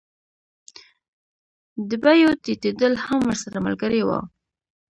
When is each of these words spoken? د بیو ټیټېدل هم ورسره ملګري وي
د 1.89 1.91
بیو 2.03 2.29
ټیټېدل 2.43 2.93
هم 3.05 3.19
ورسره 3.27 3.57
ملګري 3.65 4.01
وي 4.07 4.19